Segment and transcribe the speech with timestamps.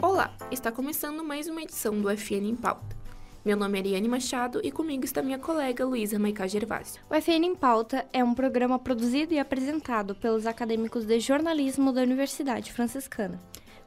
[0.00, 2.96] Olá, está começando mais uma edição do FN em Pauta.
[3.44, 7.00] Meu nome é Ariane Machado e comigo está minha colega Luísa Maicá Gervásio.
[7.10, 12.02] O FN em Pauta é um programa produzido e apresentado pelos acadêmicos de jornalismo da
[12.02, 13.40] Universidade Franciscana,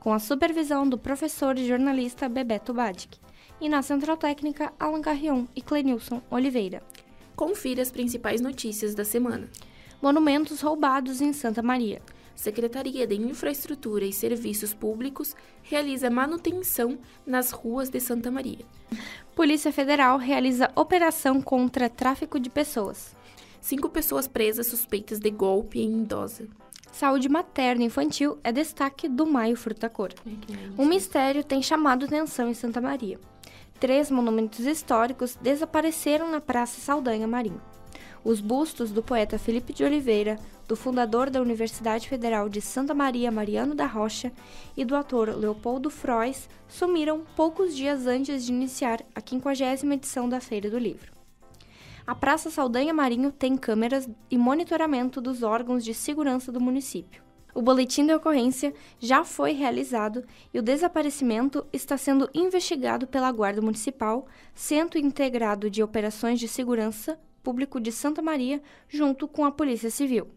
[0.00, 3.18] com a supervisão do professor e jornalista Bebeto Badic,
[3.60, 6.82] e na Central Técnica Alan Carrion e Clenilson Oliveira.
[7.36, 9.48] Confira as principais notícias da semana.
[10.00, 12.00] Monumentos roubados em Santa Maria.
[12.38, 18.64] Secretaria de Infraestrutura e Serviços Públicos realiza manutenção nas ruas de Santa Maria.
[19.34, 23.12] Polícia Federal realiza operação contra tráfico de pessoas.
[23.60, 26.46] Cinco pessoas presas suspeitas de golpe em idosa.
[26.92, 30.14] Saúde materna e infantil é destaque do Maio Fruta Cor.
[30.78, 33.18] Um mistério tem chamado atenção em Santa Maria.
[33.80, 37.60] Três monumentos históricos desapareceram na Praça Saldanha Marinho.
[38.24, 43.30] Os bustos do poeta Felipe de Oliveira, do fundador da Universidade Federal de Santa Maria
[43.30, 44.32] Mariano da Rocha
[44.76, 50.40] e do ator Leopoldo Frois sumiram poucos dias antes de iniciar a 50ª edição da
[50.40, 51.12] Feira do Livro.
[52.06, 57.22] A Praça Saldanha Marinho tem câmeras e monitoramento dos órgãos de segurança do município.
[57.54, 63.60] O boletim de ocorrência já foi realizado e o desaparecimento está sendo investigado pela Guarda
[63.60, 68.60] Municipal, Centro Integrado de Operações de Segurança Público de Santa Maria,
[68.90, 70.28] junto com a Polícia Civil.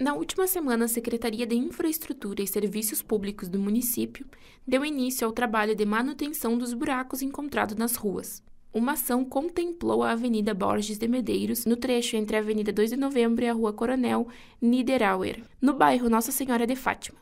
[0.00, 4.26] Na última semana, a Secretaria de Infraestrutura e Serviços Públicos do município
[4.66, 8.42] deu início ao trabalho de manutenção dos buracos encontrados nas ruas.
[8.74, 12.96] Uma ação contemplou a Avenida Borges de Medeiros, no trecho entre a Avenida 2 de
[12.96, 14.26] Novembro e a Rua Coronel
[14.60, 17.20] Niederauer, no bairro Nossa Senhora de Fátima.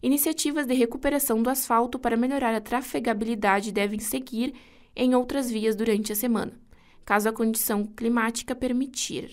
[0.00, 4.54] Iniciativas de recuperação do asfalto para melhorar a trafegabilidade devem seguir
[4.94, 6.52] em outras vias durante a semana,
[7.06, 9.30] caso a condição climática permitir.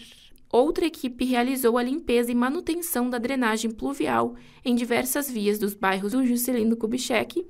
[0.50, 6.12] Outra equipe realizou a limpeza e manutenção da drenagem pluvial em diversas vias dos bairros
[6.12, 7.44] do Juscelino Kubitschek,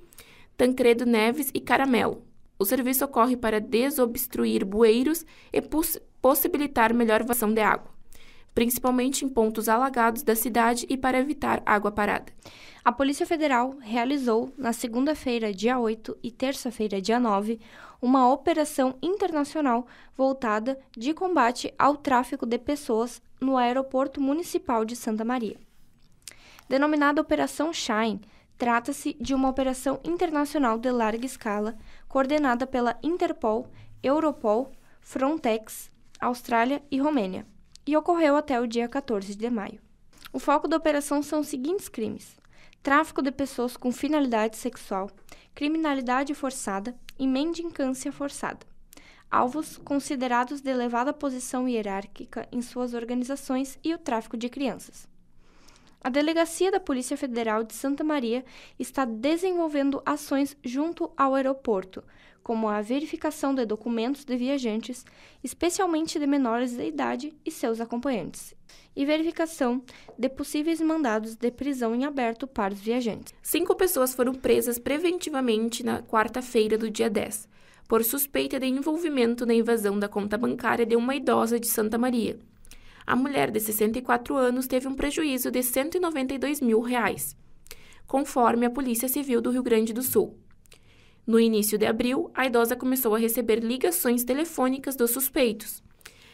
[0.56, 2.24] Tancredo Neves e Caramelo.
[2.58, 7.92] O serviço ocorre para desobstruir bueiros e poss possibilitar melhor vazão de água,
[8.54, 12.32] principalmente em pontos alagados da cidade e para evitar água parada.
[12.86, 17.60] A Polícia Federal realizou, na segunda-feira, dia 8 e terça-feira, dia 9,
[18.02, 19.88] uma operação internacional
[20.18, 25.58] voltada de combate ao tráfico de pessoas no Aeroporto Municipal de Santa Maria.
[26.68, 28.20] Denominada Operação Shine,
[28.58, 31.78] trata-se de uma operação internacional de larga escala
[32.10, 33.68] coordenada pela Interpol,
[34.02, 35.90] Europol, Frontex,
[36.20, 37.46] Austrália e Romênia,
[37.86, 39.80] e ocorreu até o dia 14 de maio.
[40.32, 42.36] O foco da operação são os seguintes crimes:
[42.82, 45.10] tráfico de pessoas com finalidade sexual,
[45.54, 48.66] criminalidade forçada e mendicância forçada.
[49.30, 55.08] Alvos considerados de elevada posição hierárquica em suas organizações e o tráfico de crianças.
[56.04, 58.44] A Delegacia da Polícia Federal de Santa Maria
[58.78, 62.04] está desenvolvendo ações junto ao aeroporto,
[62.44, 65.06] como a verificação de documentos de viajantes,
[65.42, 68.54] especialmente de menores de idade e seus acompanhantes,
[68.94, 69.82] e verificação
[70.20, 73.34] de possíveis mandados de prisão em aberto para os viajantes.
[73.42, 77.48] Cinco pessoas foram presas preventivamente na quarta-feira do dia 10,
[77.88, 82.38] por suspeita de envolvimento na invasão da conta bancária de uma idosa de Santa Maria.
[83.06, 87.36] A mulher de 64 anos teve um prejuízo de 192 mil reais,
[88.06, 90.38] conforme a Polícia Civil do Rio Grande do Sul.
[91.26, 95.82] No início de abril, a idosa começou a receber ligações telefônicas dos suspeitos,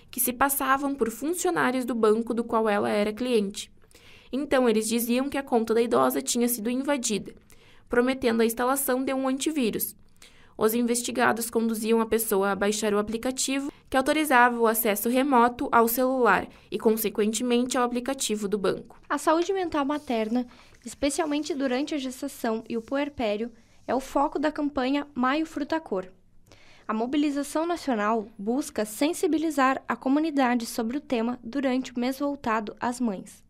[0.10, 3.72] que se passavam por funcionários do banco do qual ela era cliente.
[4.32, 7.34] Então, eles diziam que a conta da idosa tinha sido invadida,
[7.88, 9.96] prometendo a instalação de um antivírus.
[10.58, 15.88] Os investigados conduziam a pessoa a baixar o aplicativo que autorizava o acesso remoto ao
[15.88, 19.00] celular e, consequentemente, ao aplicativo do banco.
[19.08, 20.46] A saúde mental materna,
[20.84, 23.52] especialmente durante a gestação e o puerpério,
[23.90, 26.06] é o foco da campanha Maio Fruta Cor.
[26.88, 33.00] A mobilização nacional busca sensibilizar a comunidade sobre o tema durante o mês voltado às
[33.00, 33.44] mães.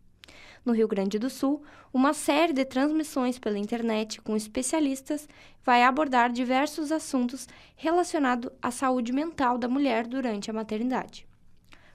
[0.63, 1.61] No Rio Grande do Sul,
[1.93, 5.27] uma série de transmissões pela internet com especialistas
[5.61, 7.45] vai abordar diversos assuntos
[7.75, 11.27] relacionados à saúde mental da mulher durante a maternidade.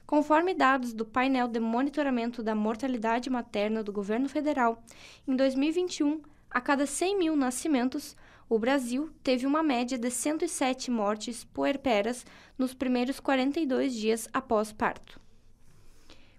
[0.05, 4.83] Conforme dados do painel de monitoramento da mortalidade materna do governo federal,
[5.27, 6.21] em 2021,
[6.51, 8.15] a cada 100 mil nascimentos,
[8.47, 12.25] o Brasil teve uma média de 107 mortes puerperas
[12.57, 15.19] nos primeiros 42 dias após parto.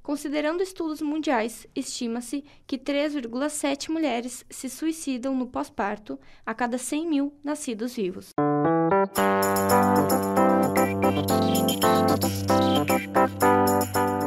[0.02, 7.34] Considerando estudos mundiais, estima-se que 3,7 mulheres se suicidam no pós-parto a cada 100 mil
[7.42, 8.30] nascidos vivos.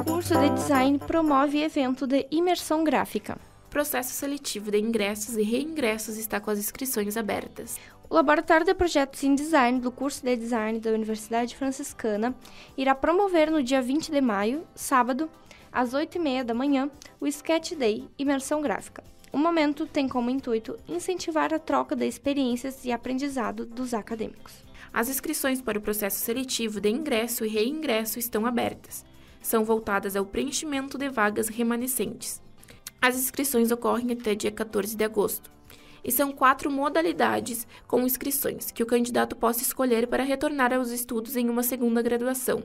[0.05, 3.39] Curso de Design promove evento de imersão gráfica.
[3.69, 7.77] Processo seletivo de ingressos e reingressos está com as inscrições abertas.
[8.09, 12.35] O Laboratório de Projetos em Design do curso de Design da Universidade Franciscana
[12.75, 15.29] irá promover no dia 20 de maio, sábado,
[15.71, 16.89] às 8h30 da manhã,
[17.21, 19.03] o Sketch Day Imersão Gráfica.
[19.31, 24.53] O momento tem como intuito incentivar a troca de experiências e aprendizado dos acadêmicos.
[24.91, 29.05] As inscrições para o processo seletivo de ingresso e reingresso estão abertas.
[29.39, 32.41] São voltadas ao preenchimento de vagas remanescentes.
[33.01, 35.49] As inscrições ocorrem até dia 14 de agosto.
[36.03, 41.35] E são quatro modalidades com inscrições que o candidato possa escolher para retornar aos estudos
[41.35, 42.63] em uma segunda graduação,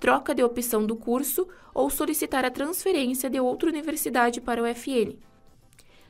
[0.00, 5.16] troca de opção do curso ou solicitar a transferência de outra universidade para o FN.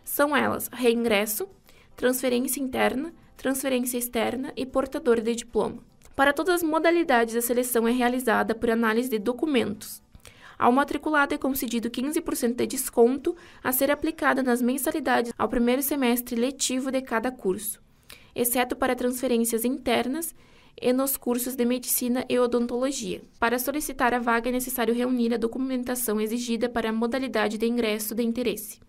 [0.05, 1.49] São elas reingresso,
[1.97, 5.83] transferência interna, transferência externa e portador de diploma.
[6.15, 10.03] Para todas as modalidades, a seleção é realizada por análise de documentos,
[10.59, 16.35] ao matriculado é concedido 15% de desconto a ser aplicado nas mensalidades ao primeiro semestre
[16.35, 17.81] letivo de cada curso,
[18.35, 20.35] exceto para transferências internas
[20.81, 23.23] e nos cursos de medicina e odontologia.
[23.39, 28.15] Para solicitar a vaga é necessário reunir a documentação exigida para a modalidade de ingresso
[28.15, 28.81] de interesse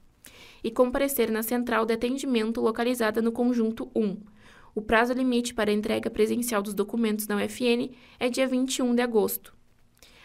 [0.63, 4.17] e comparecer na central de atendimento localizada no conjunto 1.
[4.75, 9.58] O prazo limite para entrega presencial dos documentos na UFN é dia 21 de agosto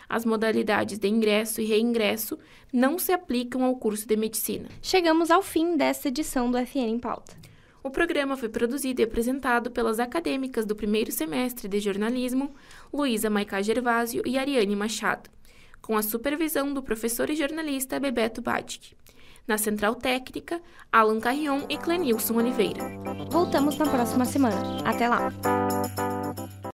[0.08, 2.38] as modalidades de ingresso e reingresso
[2.72, 4.68] não se aplicam ao curso de medicina.
[4.82, 7.36] Chegamos ao fim desta edição do FN em Pauta.
[7.82, 12.54] O programa foi produzido e apresentado pelas acadêmicas do primeiro semestre de jornalismo,
[12.90, 15.28] Luísa Maicá Gervásio e Ariane Machado,
[15.82, 18.96] com a supervisão do professor e jornalista Bebeto Badic.
[19.46, 22.82] Na Central Técnica, Alan Carrion e Clenilson Oliveira.
[23.30, 24.78] Voltamos na próxima semana.
[24.82, 25.30] Até lá!